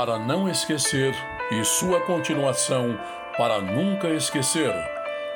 [0.00, 1.14] para não esquecer
[1.50, 2.98] e sua continuação
[3.36, 4.72] para nunca esquecer.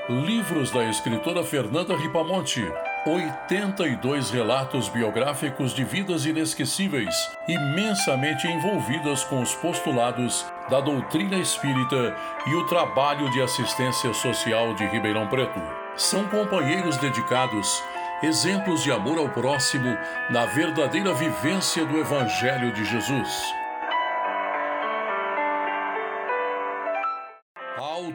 [0.08, 2.66] Livros da escritora Fernanda Ripamonte.
[3.06, 7.14] 82 relatos biográficos de vidas inesquecíveis,
[7.46, 14.86] imensamente envolvidas com os postulados da doutrina espírita e o trabalho de assistência social de
[14.86, 15.60] Ribeirão Preto.
[15.94, 17.82] São companheiros dedicados,
[18.22, 19.94] exemplos de amor ao próximo
[20.30, 23.54] na verdadeira vivência do Evangelho de Jesus.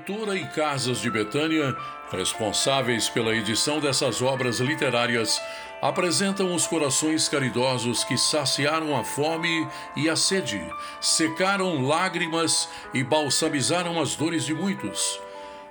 [0.10, 1.76] Autora e Casas de Betânia,
[2.12, 5.40] responsáveis pela edição dessas obras literárias,
[5.84, 10.60] apresentam os corações caridosos que saciaram a fome e a sede,
[11.00, 15.20] secaram lágrimas e balsamizaram as dores de muitos.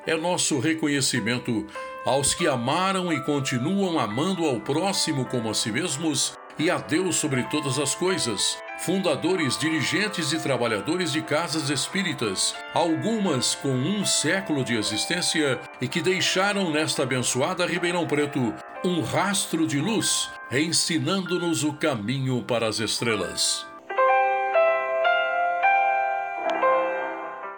[0.06, 1.66] É nosso reconhecimento
[2.06, 7.16] aos que amaram e continuam amando ao próximo como a si mesmos e a Deus
[7.16, 14.64] sobre todas as coisas fundadores, dirigentes e trabalhadores de casas espíritas, algumas com um século
[14.64, 18.54] de existência e que deixaram nesta abençoada Ribeirão Preto
[18.84, 23.66] um rastro de luz, ensinando-nos o caminho para as estrelas.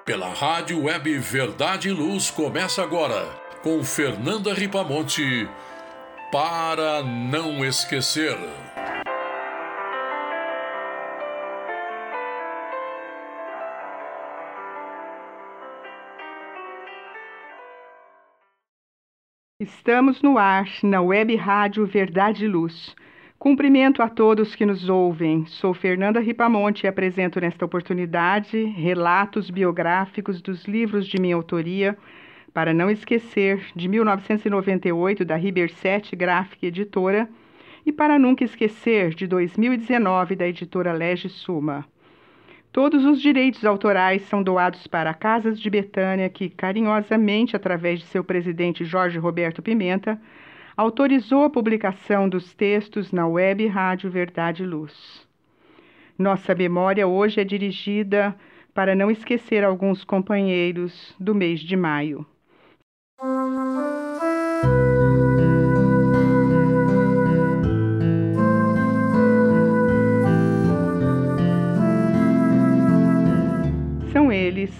[0.04, 3.28] Pela Rádio Web Verdade e Luz começa agora
[3.62, 5.48] com Fernanda Ripamonte
[6.32, 8.36] para não esquecer.
[19.60, 22.96] Estamos no ar, na Web Rádio Verdade e Luz.
[23.38, 25.44] Cumprimento a todos que nos ouvem.
[25.44, 31.94] Sou Fernanda Ripamonte e apresento nesta oportunidade relatos biográficos dos livros de minha autoria,
[32.54, 37.28] para não esquecer, de 1998, da Riberset Gráfica Editora,
[37.84, 41.84] e para nunca esquecer, de 2019, da editora Lege Suma.
[42.72, 48.22] Todos os direitos autorais são doados para Casas de Betânia, que carinhosamente, através de seu
[48.22, 50.20] presidente Jorge Roberto Pimenta,
[50.76, 55.26] autorizou a publicação dos textos na web Rádio Verdade e Luz.
[56.16, 58.36] Nossa memória hoje é dirigida
[58.72, 62.24] para não esquecer alguns companheiros do mês de maio.
[74.40, 74.70] Eles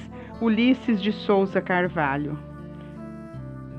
[0.40, 2.38] Ulisses de Souza Carvalho.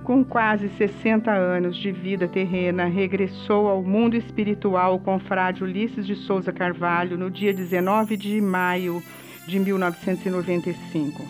[0.03, 6.15] Com quase 60 anos de vida terrena, regressou ao mundo espiritual o confrade Ulisses de
[6.15, 9.01] Souza Carvalho no dia 19 de maio
[9.47, 11.23] de 1995.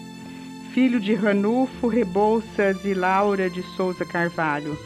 [0.74, 4.78] Filho de Ranulfo Rebouças e Laura de Souza Carvalho,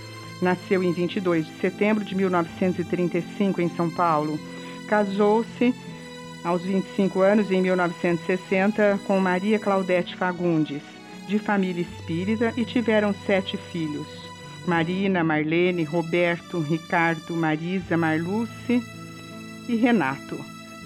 [0.42, 4.40] nasceu em 22 de setembro de 1935 em São Paulo.
[4.88, 5.74] Casou-se
[6.46, 10.84] aos 25 anos, em 1960, com Maria Claudete Fagundes,
[11.28, 14.08] de família espírita, e tiveram sete filhos:
[14.68, 18.82] Marina, Marlene, Roberto, Ricardo, Marisa, Marluce
[19.68, 20.40] e Renato,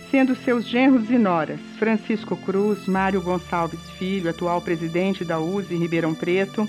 [0.09, 6.15] sendo seus genros e noras Francisco Cruz, Mário Gonçalves Filho, atual presidente da USE Ribeirão
[6.15, 6.67] Preto,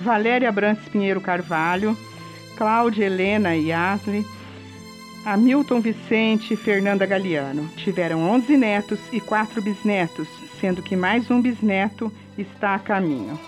[0.00, 1.94] Valéria Brantes Pinheiro Carvalho,
[2.56, 4.24] Cláudia Helena Yasli,
[5.24, 10.26] Hamilton Vicente e Fernanda Galiano tiveram 11 netos e 4 bisnetos,
[10.58, 13.38] sendo que mais um bisneto está a caminho.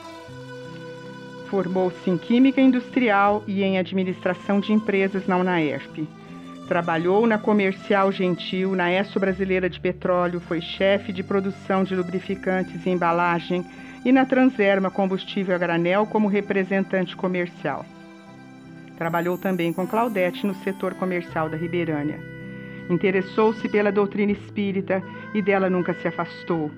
[1.49, 6.07] Formou-se em Química Industrial e em Administração de Empresas na UNAERP.
[6.69, 12.85] Trabalhou na Comercial Gentil, na ESSO Brasileira de Petróleo, foi chefe de produção de lubrificantes
[12.85, 13.65] e embalagem
[14.05, 17.85] e na Transerma Combustível a Granel como representante comercial.
[18.97, 22.21] Trabalhou também com Claudete no setor comercial da Ribeirânia.
[22.89, 25.03] Interessou-se pela doutrina espírita
[25.35, 26.71] e dela nunca se afastou.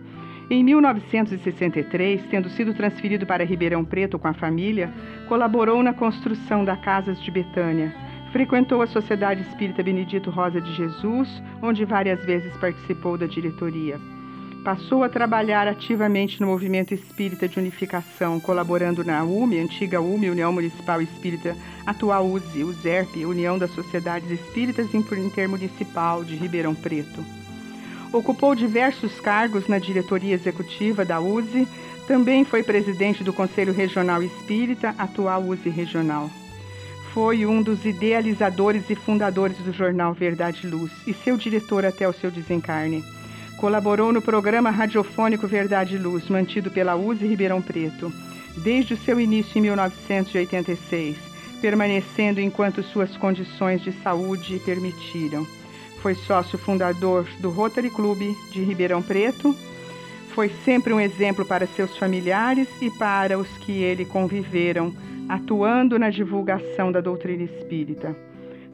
[0.51, 4.93] Em 1963, tendo sido transferido para Ribeirão Preto com a família,
[5.27, 7.95] colaborou na construção da Casas de Betânia.
[8.31, 13.99] Frequentou a Sociedade Espírita Benedito Rosa de Jesus, onde várias vezes participou da diretoria.
[14.65, 20.51] Passou a trabalhar ativamente no movimento espírita de unificação, colaborando na UME, antiga UME, União
[20.51, 27.23] Municipal Espírita, atual USE, USERP, União das Sociedades Espíritas Intermunicipal de Ribeirão Preto.
[28.11, 31.69] Ocupou diversos cargos na diretoria executiva da USE,
[32.07, 36.31] também foi presidente do Conselho Regional Espírita, atual USE Regional.
[37.13, 42.09] Foi um dos idealizadores e fundadores do jornal Verdade e Luz e seu diretor até
[42.09, 43.05] o seu desencarne.
[43.57, 48.13] Colaborou no programa radiofônico Verdade e Luz, mantido pela USE Ribeirão Preto,
[48.59, 51.17] desde o seu início em 1986,
[51.61, 55.47] permanecendo enquanto suas condições de saúde permitiram.
[56.03, 58.21] Foi sócio fundador do Rotary Club
[58.53, 59.57] de Ribeirão Preto,
[60.35, 64.93] Foi sempre um exemplo para seus familiares e para os que ele conviveram,
[65.29, 68.17] atuando na divulgação da doutrina espírita.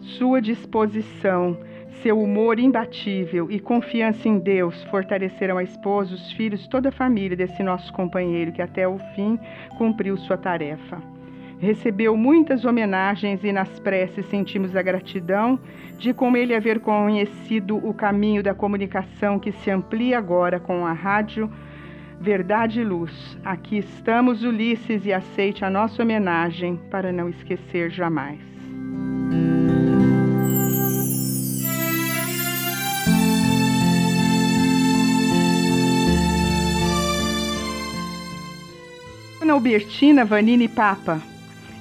[0.01, 1.59] Sua disposição,
[2.03, 7.37] seu humor imbatível e confiança em Deus fortaleceram a esposa, os filhos, toda a família
[7.37, 9.39] desse nosso companheiro que até o fim
[9.77, 11.03] cumpriu sua tarefa.
[11.59, 15.61] Recebeu muitas homenagens e nas preces sentimos a gratidão
[15.99, 20.93] de com ele haver conhecido o caminho da comunicação que se amplia agora com a
[20.95, 21.51] rádio
[22.19, 23.39] Verdade e Luz.
[23.45, 28.50] Aqui estamos, Ulisses, e aceite a nossa homenagem para não esquecer jamais.
[39.51, 41.21] Ana Albertina Vanini Papa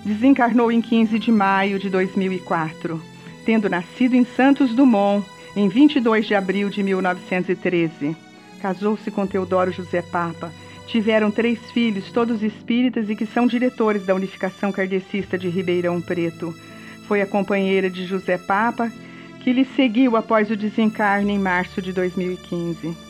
[0.03, 2.99] desencarnou em 15 de maio de 2004,
[3.45, 5.23] tendo nascido em Santos Dumont
[5.55, 8.17] em 22 de abril de 1913.
[8.59, 10.51] Casou-se com Teodoro José Papa.
[10.87, 16.51] Tiveram três filhos, todos espíritas e que são diretores da Unificação Kardecista de Ribeirão Preto.
[17.07, 18.91] Foi a companheira de José Papa,
[19.41, 23.08] que lhe seguiu após o desencarne em março de 2015.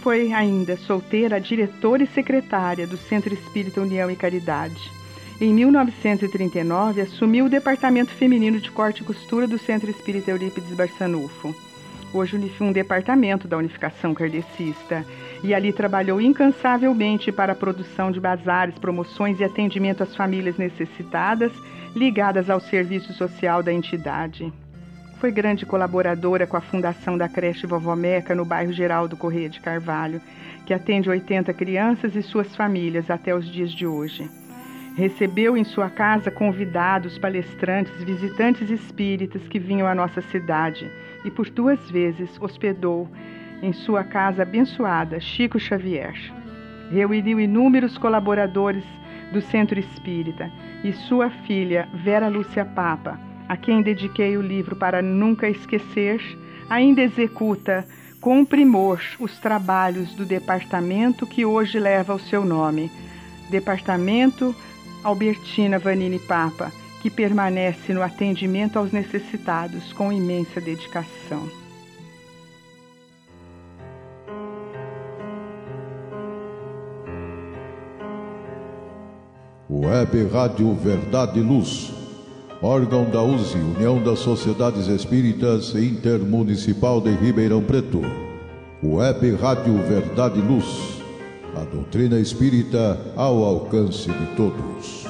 [0.00, 4.90] Foi ainda solteira, diretora e secretária do Centro Espírita União e Caridade.
[5.40, 11.54] Em 1939, assumiu o Departamento Feminino de Corte e Costura do Centro Espírita Eurípides Barçanufo.
[12.12, 15.04] Hoje um departamento da unificação kardecista
[15.44, 21.52] e ali trabalhou incansavelmente para a produção de bazares, promoções e atendimento às famílias necessitadas
[21.94, 24.50] ligadas ao serviço social da entidade.
[25.18, 29.58] Foi grande colaboradora com a fundação da creche Vovó Meca no bairro Geraldo Correia de
[29.58, 30.20] Carvalho,
[30.64, 34.30] que atende 80 crianças e suas famílias até os dias de hoje.
[34.96, 40.88] Recebeu em sua casa convidados, palestrantes, visitantes espíritas que vinham à nossa cidade
[41.24, 43.08] e por duas vezes hospedou
[43.60, 46.14] em sua casa abençoada Chico Xavier.
[46.92, 48.84] Reuniu inúmeros colaboradores
[49.32, 50.48] do Centro Espírita
[50.84, 56.20] e sua filha Vera Lúcia Papa, a quem dediquei o livro para nunca esquecer,
[56.68, 57.86] ainda executa
[58.20, 62.90] com primor os trabalhos do departamento que hoje leva o seu nome.
[63.48, 64.54] Departamento
[65.02, 71.48] Albertina Vanini Papa, que permanece no atendimento aos necessitados com imensa dedicação.
[79.70, 81.92] Web Rádio Verdade e Luz,
[82.62, 88.02] órgão da USE, União das Sociedades Espíritas Intermunicipal de Ribeirão Preto.
[88.82, 90.98] Web Rádio Verdade e Luz
[91.58, 95.06] a doutrina espírita ao alcance de todos.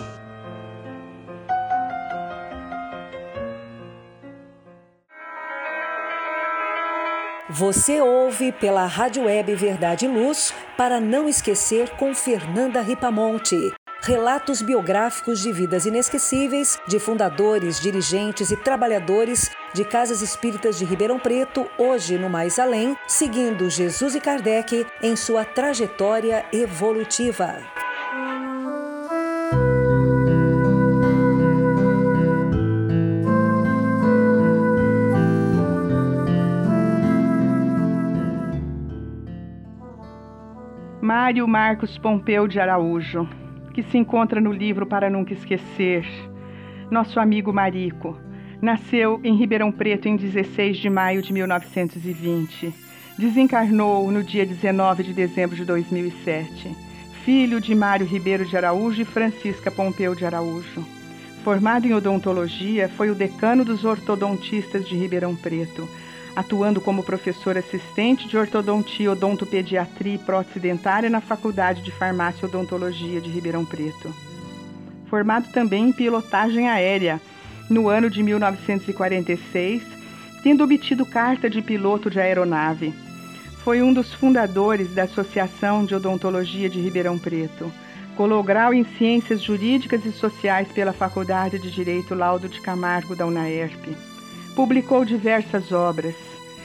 [7.51, 13.57] Você ouve pela Rádio Web Verdade e Luz para não esquecer com Fernanda Ripamonte
[14.01, 21.19] relatos biográficos de vidas inesquecíveis de fundadores, dirigentes e trabalhadores de casas espíritas de Ribeirão
[21.19, 27.57] Preto, hoje no Mais Além, seguindo Jesus e Kardec em sua trajetória evolutiva.
[41.01, 43.29] Mário Marcos Pompeu de Araújo
[43.79, 46.05] que se encontra no livro Para Nunca Esquecer.
[46.91, 48.19] Nosso amigo Marico
[48.61, 52.75] nasceu em Ribeirão Preto em 16 de maio de 1920.
[53.17, 56.77] Desencarnou no dia 19 de dezembro de 2007.
[57.25, 60.85] Filho de Mário Ribeiro de Araújo e Francisca Pompeu de Araújo.
[61.45, 65.89] Formado em odontologia, foi o decano dos ortodontistas de Ribeirão Preto
[66.39, 72.49] atuando como professor assistente de ortodontia, odontopediatria e prótese dentária na Faculdade de Farmácia e
[72.49, 74.15] Odontologia de Ribeirão Preto.
[75.11, 77.21] Formado também em pilotagem aérea
[77.69, 79.83] no ano de 1946,
[80.41, 82.95] tendo obtido carta de piloto de aeronave.
[83.65, 87.69] Foi um dos fundadores da Associação de Odontologia de Ribeirão Preto.
[88.17, 93.27] Colou grau em Ciências Jurídicas e Sociais pela Faculdade de Direito Laudo de Camargo da
[93.27, 94.18] UNAERP.
[94.59, 96.17] Publicou diversas obras,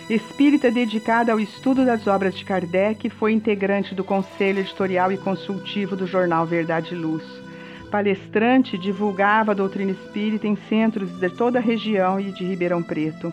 [0.10, 5.96] Espírita dedicada ao estudo das obras de Kardec, foi integrante do Conselho Editorial e Consultivo
[5.96, 7.24] do jornal Verdade e Luz.
[7.92, 13.32] Palestrante, divulgava a doutrina espírita em centros de toda a região e de Ribeirão Preto.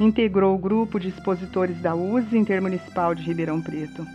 [0.00, 4.06] Integrou o grupo de expositores da USE Intermunicipal de Ribeirão Preto.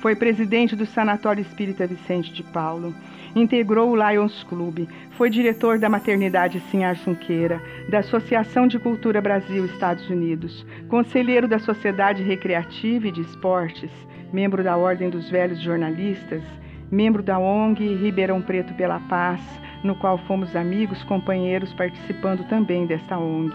[0.00, 2.94] Foi presidente do Sanatório Espírita Vicente de Paulo.
[3.34, 4.86] Integrou o Lions Club.
[5.12, 11.58] Foi diretor da Maternidade Sinhar Junqueira, da Associação de Cultura Brasil Estados Unidos, conselheiro da
[11.58, 13.90] Sociedade Recreativa e de Esportes,
[14.32, 16.42] membro da Ordem dos Velhos Jornalistas,
[16.90, 19.40] membro da ONG Ribeirão Preto pela Paz,
[19.82, 23.54] no qual fomos amigos, companheiros participando também desta ONG.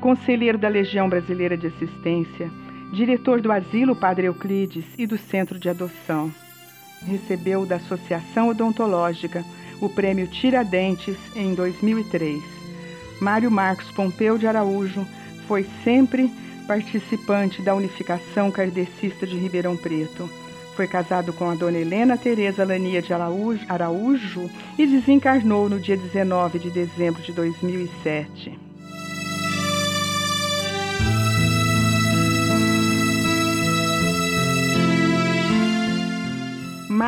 [0.00, 2.50] Conselheiro da Legião Brasileira de Assistência,
[2.92, 6.45] diretor do Asilo Padre Euclides e do Centro de Adoção.
[7.04, 9.44] Recebeu da Associação Odontológica
[9.80, 12.42] o Prêmio Tiradentes em 2003.
[13.20, 15.06] Mário Marcos Pompeu de Araújo
[15.46, 16.30] foi sempre
[16.66, 20.28] participante da unificação kardecista de Ribeirão Preto.
[20.74, 26.58] Foi casado com a dona Helena Tereza Lania de Araújo e desencarnou no dia 19
[26.58, 28.65] de dezembro de 2007.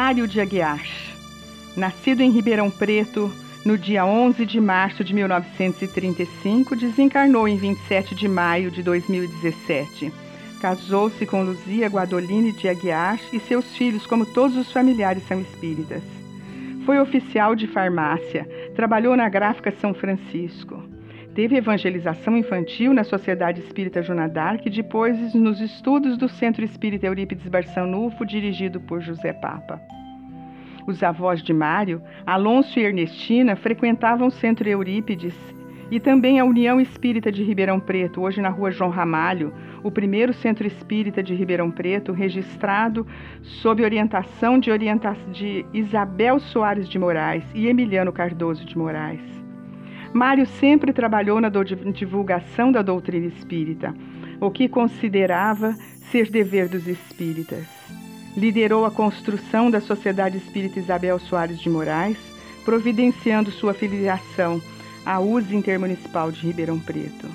[0.01, 0.87] Mário de Aguiar,
[1.77, 3.33] nascido em Ribeirão Preto
[3.65, 10.13] no dia 11 de março de 1935, desencarnou em 27 de maio de 2017.
[10.61, 16.05] Casou-se com Luzia Guadoline de Aguiar e seus filhos, como todos os familiares são espíritas.
[16.87, 20.81] Foi oficial de farmácia, trabalhou na gráfica São Francisco.
[21.39, 27.47] Teve evangelização infantil na Sociedade Espírita Junadar, que depois nos estudos do Centro Espírita Eurípides
[27.47, 29.81] Barçanufo, dirigido por José Papa.
[30.85, 35.33] Os avós de Mário, Alonso e Ernestina, frequentavam o Centro Eurípides
[35.93, 39.55] e também a União Espírita de Ribeirão Preto, hoje na rua João Ramalho,
[39.85, 43.07] o primeiro centro espírita de Ribeirão Preto, registrado
[43.43, 49.48] sob orientação de, orienta de Isabel Soares de Moraes e Emiliano Cardoso de Moraes.
[50.13, 51.51] Mário sempre trabalhou na
[51.93, 53.95] divulgação da doutrina espírita,
[54.41, 55.75] o que considerava
[56.11, 57.67] ser dever dos espíritas.
[58.37, 62.17] Liderou a construção da Sociedade Espírita Isabel Soares de Moraes,
[62.65, 64.61] providenciando sua filiação
[65.05, 67.27] à USE Intermunicipal de Ribeirão Preto.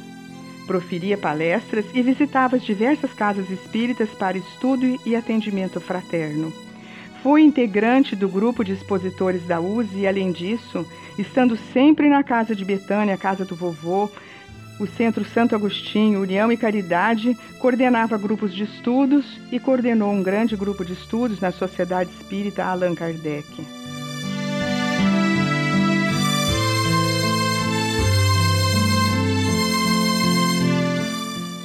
[0.65, 6.53] Proferia palestras e visitava as diversas casas espíritas para estudo e atendimento fraterno.
[7.23, 10.85] Foi integrante do grupo de expositores da USE e, além disso,
[11.17, 14.11] estando sempre na casa de Betânia, casa do vovô,
[14.77, 20.57] o Centro Santo Agostinho, União e Caridade, coordenava grupos de estudos e coordenou um grande
[20.57, 23.47] grupo de estudos na Sociedade Espírita Allan Kardec.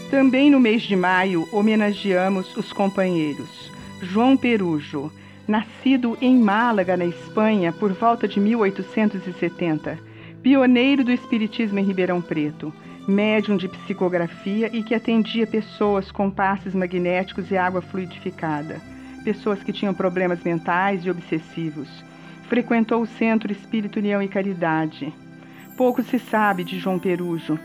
[0.09, 5.11] Também no mês de maio homenageamos os companheiros João Perujo,
[5.49, 9.99] nascido em Málaga, na Espanha, por volta de 1870,
[10.43, 12.71] pioneiro do espiritismo em Ribeirão Preto,
[13.09, 18.78] médium de psicografia e que atendia pessoas com passes magnéticos e água fluidificada,
[19.25, 21.88] pessoas que tinham problemas mentais e obsessivos.
[22.43, 25.12] Frequentou o Centro Espírito União e Caridade.
[25.78, 27.59] Pouco se sabe de João Perujo,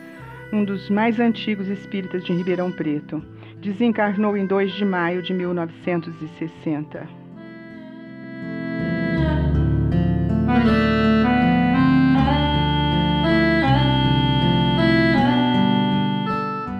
[0.54, 3.22] um dos mais antigos espíritas de Ribeirão Preto.
[3.60, 7.23] Desencarnou em 2 de maio de 1960.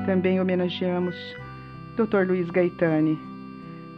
[0.06, 1.16] Também homenageamos
[1.96, 2.28] Dr.
[2.28, 3.18] Luiz Gaetani.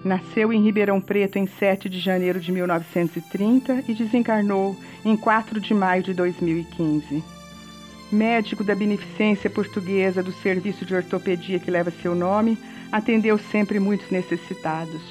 [0.03, 5.73] Nasceu em Ribeirão Preto em 7 de janeiro de 1930 e desencarnou em 4 de
[5.73, 7.23] maio de 2015.
[8.11, 12.57] Médico da Beneficência Portuguesa do Serviço de Ortopedia que leva seu nome,
[12.91, 15.01] atendeu sempre muitos necessitados.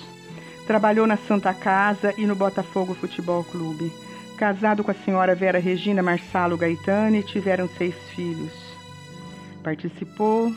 [0.66, 3.92] Trabalhou na Santa Casa e no Botafogo Futebol Clube
[4.36, 8.52] Casado com a senhora Vera Regina Marsalo Gaetani, tiveram seis filhos.
[9.62, 10.52] Participou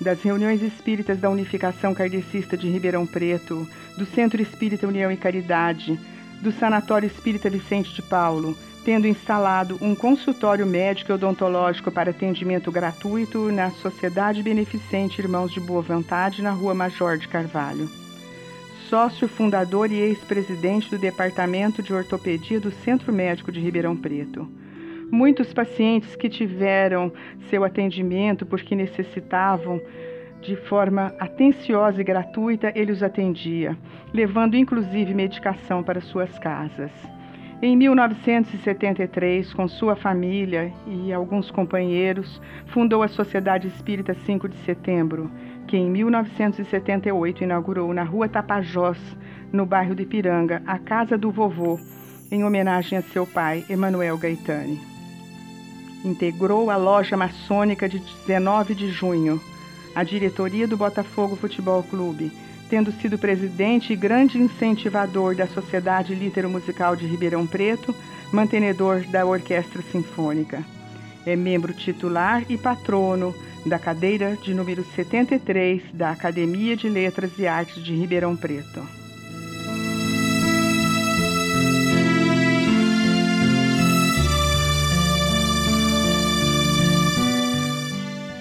[0.00, 5.98] das reuniões espíritas da Unificação Kardecista de Ribeirão Preto, do Centro Espírita União e Caridade,
[6.42, 12.70] do Sanatório Espírita Vicente de Paulo, tendo instalado um consultório médico e odontológico para atendimento
[12.72, 18.03] gratuito na Sociedade Beneficente Irmãos de Boa Vontade, na Rua Major de Carvalho
[18.88, 24.48] sócio fundador e ex-presidente do Departamento de Ortopedia do Centro Médico de Ribeirão Preto.
[25.10, 27.12] Muitos pacientes que tiveram
[27.48, 29.80] seu atendimento porque necessitavam
[30.40, 33.76] de forma atenciosa e gratuita, ele os atendia,
[34.12, 36.92] levando inclusive medicação para suas casas.
[37.62, 45.30] Em 1973, com sua família e alguns companheiros, fundou a Sociedade Espírita 5 de Setembro,
[45.74, 48.96] que em 1978 inaugurou na Rua Tapajós,
[49.52, 51.80] no bairro de Ipiranga, a Casa do Vovô,
[52.30, 54.80] em homenagem a seu pai, Emanuel Gaetani.
[56.04, 59.40] Integrou a loja maçônica de 19 de junho,
[59.96, 62.30] a diretoria do Botafogo Futebol Clube,
[62.70, 67.92] tendo sido presidente e grande incentivador da Sociedade Litero-Musical de Ribeirão Preto,
[68.30, 70.64] mantenedor da Orquestra Sinfônica.
[71.26, 77.46] É membro titular e patrono da cadeira de número 73 da Academia de Letras e
[77.46, 78.86] Artes de Ribeirão Preto.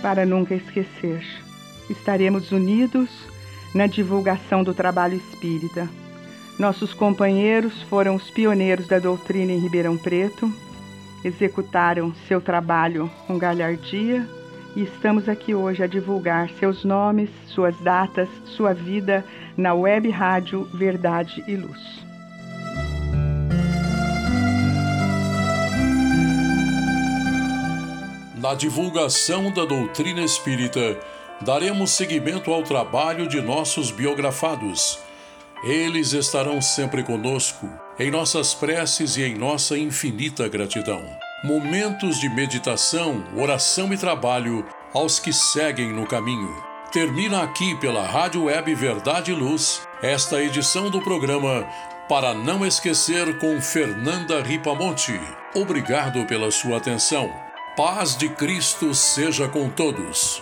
[0.01, 1.23] Para nunca esquecer,
[1.89, 3.09] estaremos unidos
[3.73, 5.89] na divulgação do trabalho espírita.
[6.59, 10.51] Nossos companheiros foram os pioneiros da doutrina em Ribeirão Preto,
[11.23, 14.27] executaram seu trabalho com galhardia
[14.75, 19.23] e estamos aqui hoje a divulgar seus nomes, suas datas, sua vida
[19.55, 22.03] na web rádio Verdade e Luz.
[28.43, 30.99] Na divulgação da doutrina espírita,
[31.39, 34.99] daremos seguimento ao trabalho de nossos biografados.
[35.63, 41.22] Eles estarão sempre conosco, em nossas preces e em nossa infinita gratidão.
[41.43, 46.55] Momentos de meditação, oração e trabalho aos que seguem no caminho.
[46.89, 51.67] Termina aqui pela Rádio Web Verdade e Luz esta edição do programa
[52.07, 55.19] Para Não Esquecer com Fernanda Ripamonte.
[55.53, 57.29] Obrigado pela sua atenção.
[57.75, 60.41] Paz de Cristo seja com todos.